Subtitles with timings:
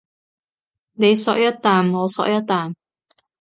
[0.93, 2.73] 你嗦一啖我嗦一啖